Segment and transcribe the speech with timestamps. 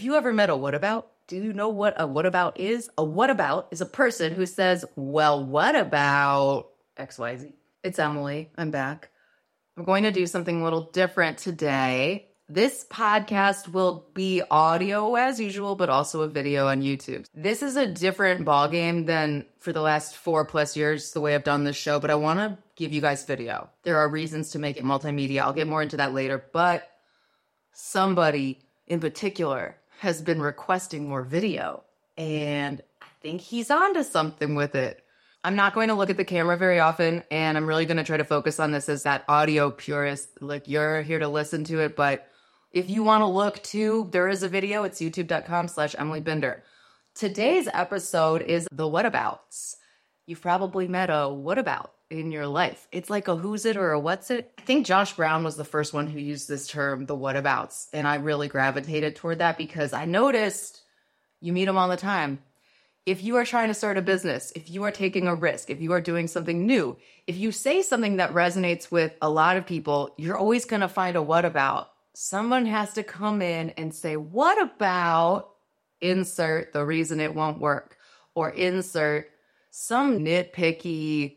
[0.00, 1.10] Have you ever met a what about?
[1.26, 2.88] Do you know what a what about is?
[2.96, 7.52] A what about is a person who says, Well, what about XYZ?
[7.84, 8.48] It's Emily.
[8.56, 9.10] I'm back.
[9.76, 12.30] I'm going to do something a little different today.
[12.48, 17.26] This podcast will be audio as usual, but also a video on YouTube.
[17.34, 21.44] This is a different ballgame than for the last four plus years, the way I've
[21.44, 23.68] done this show, but I want to give you guys video.
[23.82, 25.42] There are reasons to make it multimedia.
[25.42, 26.88] I'll get more into that later, but
[27.74, 31.84] somebody in particular has been requesting more video,
[32.16, 35.04] and I think he's onto something with it.
[35.44, 38.04] I'm not going to look at the camera very often, and I'm really going to
[38.04, 40.40] try to focus on this as that audio purist.
[40.40, 42.26] Like, you're here to listen to it, but
[42.72, 44.84] if you want to look too, there is a video.
[44.84, 46.62] It's youtube.com slash Emily Binder.
[47.14, 49.76] Today's episode is the whatabouts.
[50.24, 52.88] You've probably met a whatabout in your life.
[52.90, 54.52] It's like a who's it or a what's it.
[54.58, 57.88] I think Josh Brown was the first one who used this term, the whatabouts.
[57.92, 60.82] And I really gravitated toward that because I noticed
[61.40, 62.40] you meet them all the time.
[63.06, 65.80] If you are trying to start a business, if you are taking a risk, if
[65.80, 69.66] you are doing something new, if you say something that resonates with a lot of
[69.66, 73.94] people, you're always going to find a what about someone has to come in and
[73.94, 75.50] say, what about
[76.00, 77.96] insert the reason it won't work
[78.34, 79.30] or insert
[79.70, 81.36] some nitpicky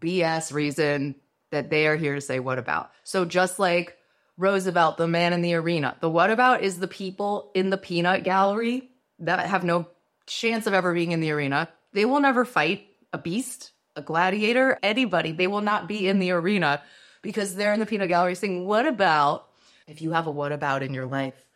[0.00, 1.14] BS reason
[1.50, 2.90] that they are here to say, what about?
[3.04, 3.96] So just like
[4.36, 8.24] Roosevelt, the man in the arena, the what about is the people in the peanut
[8.24, 9.88] gallery that have no
[10.26, 11.68] chance of ever being in the arena.
[11.92, 15.32] They will never fight a beast, a gladiator, anybody.
[15.32, 16.82] They will not be in the arena
[17.22, 19.46] because they're in the peanut gallery saying, what about
[19.86, 21.46] if you have a what about in your life,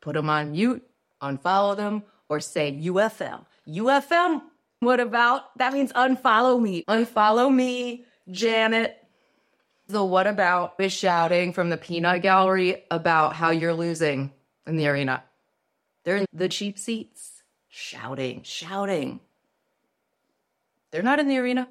[0.00, 0.82] put them on mute,
[1.22, 3.44] unfollow them, or say UFM.
[3.68, 4.42] UFM,
[4.80, 5.56] what about?
[5.58, 6.84] That means unfollow me.
[6.88, 8.96] Unfollow me, Janet.
[9.88, 14.32] The what about is shouting from the peanut gallery about how you're losing
[14.66, 15.24] in the arena.
[16.04, 19.20] They're in the cheap seats, shouting, shouting.
[20.90, 21.68] They're not in the arena.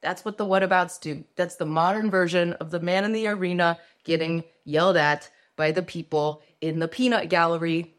[0.00, 1.24] That's what the whatabouts do.
[1.36, 5.82] That's the modern version of the man in the arena getting yelled at by the
[5.82, 7.94] people in the peanut gallery.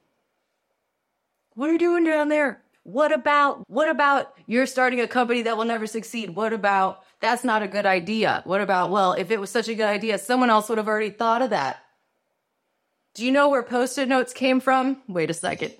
[1.53, 2.60] What are you doing down there?
[2.83, 6.35] What about, what about you're starting a company that will never succeed?
[6.35, 8.41] What about that's not a good idea?
[8.45, 11.11] What about, well, if it was such a good idea, someone else would have already
[11.11, 11.77] thought of that.
[13.13, 15.01] Do you know where post it notes came from?
[15.07, 15.73] Wait a second.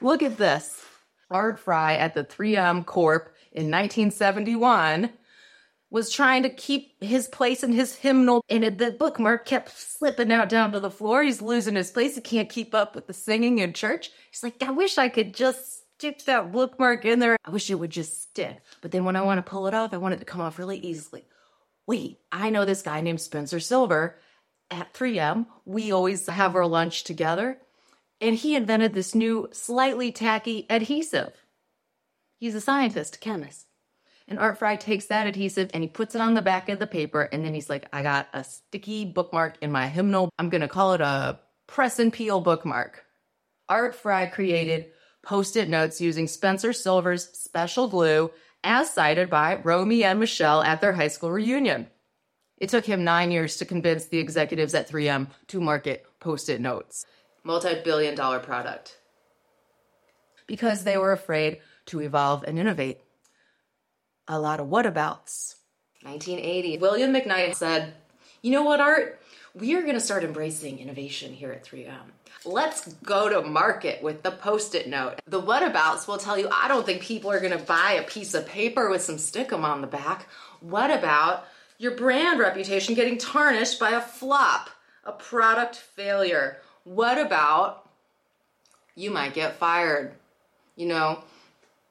[0.00, 0.84] Look at this.
[1.30, 5.10] Art Fry at the 3M Corp in 1971
[5.90, 10.48] was trying to keep his place in his hymnal, and the bookmark kept slipping out
[10.48, 11.22] down to the floor.
[11.22, 12.16] He's losing his place.
[12.16, 14.10] He can't keep up with the singing in church.
[14.30, 17.36] He's like, I wish I could just stick that bookmark in there.
[17.44, 18.60] I wish it would just stick.
[18.82, 20.58] But then when I want to pull it off, I want it to come off
[20.58, 21.24] really easily.
[21.86, 24.18] Wait, I know this guy named Spencer Silver
[24.70, 25.46] at 3M.
[25.64, 27.58] We always have our lunch together.
[28.20, 31.32] And he invented this new, slightly tacky adhesive.
[32.38, 33.66] He's a scientist, a chemist.
[34.28, 36.86] And Art Fry takes that adhesive and he puts it on the back of the
[36.86, 37.22] paper.
[37.22, 40.30] And then he's like, I got a sticky bookmark in my hymnal.
[40.38, 43.04] I'm going to call it a press and peel bookmark.
[43.68, 44.90] Art Fry created
[45.26, 48.30] post it notes using Spencer Silver's special glue,
[48.62, 51.88] as cited by Romy and Michelle at their high school reunion.
[52.58, 56.60] It took him nine years to convince the executives at 3M to market post it
[56.60, 57.04] notes,
[57.44, 58.98] multi billion dollar product,
[60.46, 63.00] because they were afraid to evolve and innovate
[64.28, 65.56] a lot of whatabouts.
[66.02, 67.94] 1980, William McKnight said,
[68.42, 69.20] You know what, Art?
[69.56, 71.94] We are going to start embracing innovation here at 3M.
[72.44, 75.20] Let's go to market with the post it note.
[75.26, 78.34] The whatabouts will tell you, I don't think people are going to buy a piece
[78.34, 80.28] of paper with some stickum on the back.
[80.60, 81.46] What about
[81.78, 84.68] your brand reputation getting tarnished by a flop,
[85.04, 86.58] a product failure?
[86.84, 87.88] What about
[88.94, 90.12] you might get fired?
[90.76, 91.24] You know,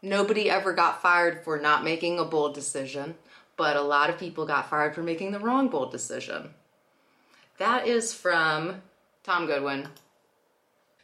[0.06, 3.16] Nobody ever got fired for not making a bold decision,
[3.58, 6.52] but a lot of people got fired for making the wrong bold decision.
[7.58, 8.82] That is from
[9.24, 9.88] Tom Goodwin.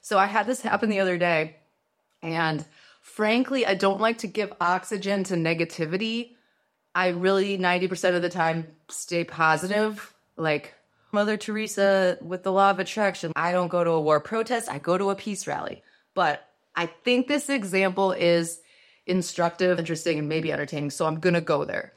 [0.02, 1.58] So I had this happen the other day,
[2.22, 2.66] and
[3.02, 6.32] frankly, I don't like to give oxygen to negativity.
[6.94, 10.14] I really 90% of the time stay positive.
[10.38, 10.74] Like
[11.12, 14.80] Mother Teresa with the law of attraction, I don't go to a war protest, I
[14.80, 15.84] go to a peace rally.
[16.14, 16.46] But
[16.76, 18.60] I think this example is
[19.06, 20.90] instructive, interesting, and maybe entertaining.
[20.90, 21.94] So I'm going to go there.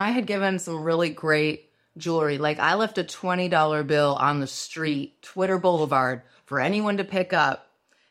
[0.00, 1.67] I had given some really great
[1.98, 2.38] jewelry.
[2.38, 7.32] Like I left a $20 bill on the street, Twitter Boulevard, for anyone to pick
[7.32, 7.66] up.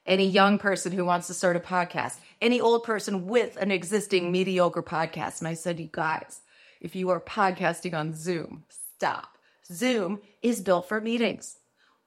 [0.06, 4.32] Any young person who wants to start a podcast, any old person with an existing
[4.32, 5.40] mediocre podcast.
[5.40, 6.40] And I said, you guys,
[6.80, 9.38] if you are podcasting on Zoom, stop.
[9.66, 11.58] Zoom is built for meetings.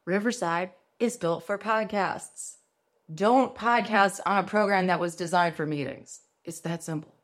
[0.06, 2.56] Riverside is built for podcasts.
[3.12, 6.20] Don't podcast on a program that was designed for meetings.
[6.44, 7.14] It's that simple.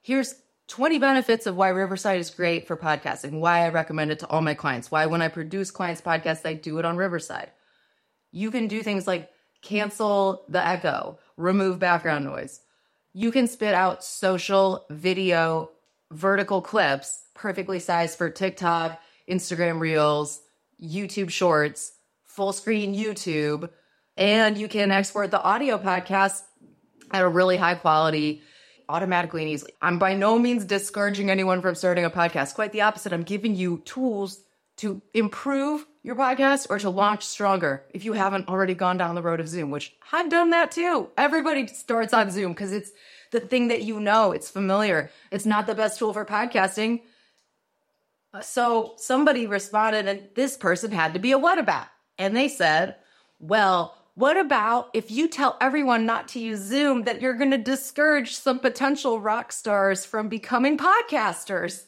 [0.00, 0.36] Here's
[0.72, 4.40] 20 benefits of why Riverside is great for podcasting, why I recommend it to all
[4.40, 7.50] my clients, why when I produce clients' podcasts, I do it on Riverside.
[8.30, 9.28] You can do things like
[9.60, 12.62] cancel the echo, remove background noise.
[13.12, 15.72] You can spit out social, video,
[16.10, 18.98] vertical clips perfectly sized for TikTok,
[19.30, 20.40] Instagram Reels,
[20.82, 21.92] YouTube Shorts,
[22.24, 23.68] full screen YouTube,
[24.16, 26.40] and you can export the audio podcast
[27.10, 28.40] at a really high quality
[28.88, 29.72] automatically and easily.
[29.80, 32.54] I'm by no means discouraging anyone from starting a podcast.
[32.54, 33.12] Quite the opposite.
[33.12, 34.40] I'm giving you tools
[34.78, 39.22] to improve your podcast or to launch stronger if you haven't already gone down the
[39.22, 41.08] road of Zoom, which I've done that too.
[41.16, 42.90] Everybody starts on Zoom because it's
[43.30, 45.10] the thing that you know, it's familiar.
[45.30, 47.02] It's not the best tool for podcasting.
[48.40, 51.86] So somebody responded, and this person had to be a what about?
[52.18, 52.96] And they said,
[53.38, 57.58] well, what about if you tell everyone not to use Zoom that you're going to
[57.58, 61.86] discourage some potential rock stars from becoming podcasters?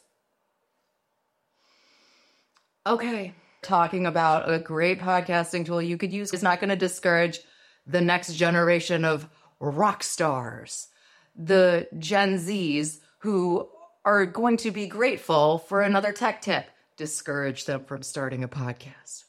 [2.86, 7.40] Okay, talking about a great podcasting tool you could use is not going to discourage
[7.86, 9.28] the next generation of
[9.60, 10.88] rock stars,
[11.36, 13.68] the Gen Zs who
[14.04, 16.66] are going to be grateful for another tech tip.
[16.96, 19.24] Discourage them from starting a podcast.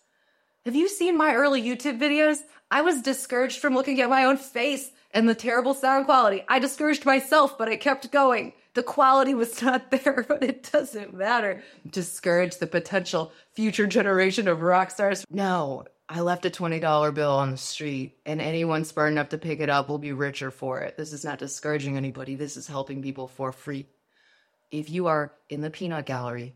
[0.66, 2.40] Have you seen my early YouTube videos?
[2.72, 6.44] I was discouraged from looking at my own face and the terrible sound quality.
[6.48, 8.52] I discouraged myself, but I kept going.
[8.74, 11.62] The quality was not there, but it doesn't matter.
[11.88, 15.24] Discourage the potential future generation of rock stars.
[15.30, 19.60] No, I left a $20 bill on the street, and anyone smart enough to pick
[19.60, 20.98] it up will be richer for it.
[20.98, 22.34] This is not discouraging anybody.
[22.34, 23.86] This is helping people for free.
[24.72, 26.56] If you are in the peanut gallery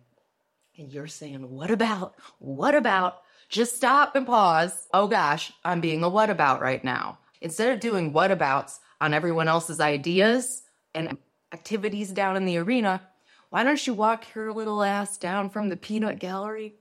[0.80, 2.16] and you're saying, What about?
[2.40, 3.22] What about?
[3.50, 4.88] Just stop and pause.
[4.94, 7.18] Oh gosh, I'm being a what about right now.
[7.42, 10.62] Instead of doing what abouts on everyone else's ideas
[10.94, 11.18] and
[11.52, 13.02] activities down in the arena,
[13.50, 16.76] why don't you walk your little ass down from the peanut gallery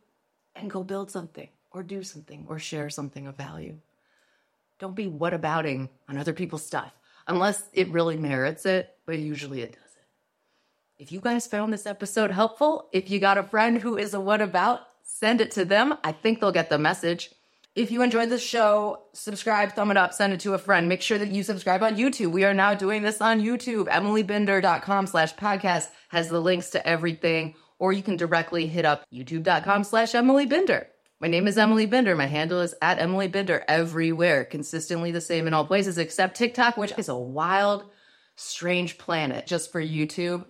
[0.54, 3.78] and go build something or do something or share something of value?
[4.78, 6.92] Don't be what abouting on other people's stuff
[7.26, 9.84] unless it really merits it, but usually it doesn't.
[10.98, 14.20] If you guys found this episode helpful, if you got a friend who is a
[14.20, 15.94] what about, send it to them.
[16.04, 17.30] I think they'll get the message.
[17.74, 20.88] If you enjoyed the show, subscribe, thumb it up, send it to a friend.
[20.88, 22.30] Make sure that you subscribe on YouTube.
[22.30, 23.88] We are now doing this on YouTube.
[23.88, 29.84] EmilyBinder.com slash podcast has the links to everything, or you can directly hit up youtube.com
[29.84, 30.88] slash Emily Binder.
[31.20, 32.14] My name is Emily Binder.
[32.14, 36.76] My handle is at Emily Binder everywhere, consistently the same in all places except TikTok,
[36.76, 37.84] which is a wild,
[38.36, 40.44] strange planet just for YouTube.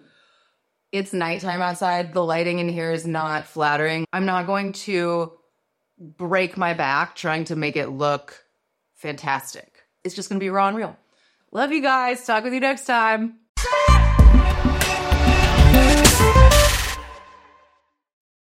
[0.91, 2.15] It's nighttime outside.
[2.15, 4.07] The lighting in here is not flattering.
[4.13, 5.33] I'm not going to
[5.99, 8.45] break my back trying to make it look
[8.95, 9.83] fantastic.
[10.05, 10.97] It's just going to be raw and real.
[11.53, 12.25] Love you guys.
[12.25, 13.39] Talk with you next time.